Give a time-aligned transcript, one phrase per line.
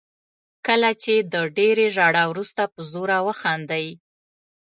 [0.67, 3.87] کله چې د ډېرې ژړا وروسته په زوره وخاندئ.